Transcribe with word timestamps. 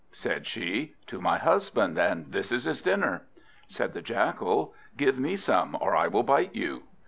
Said 0.11 0.47
she, 0.47 0.95
"To 1.05 1.21
my 1.21 1.37
husband, 1.37 1.95
and 1.99 2.31
this 2.31 2.51
is 2.51 2.63
his 2.63 2.81
dinner." 2.81 3.21
Said 3.67 3.93
the 3.93 4.01
Jackal, 4.01 4.73
"Give 4.97 5.19
me 5.19 5.35
some, 5.35 5.77
or 5.79 5.95
I 5.95 6.07
will 6.07 6.23
bite 6.23 6.55
you." 6.55 6.85